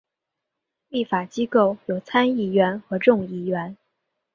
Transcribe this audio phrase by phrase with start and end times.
[0.89, 3.77] 立法机构有参议院和众议院。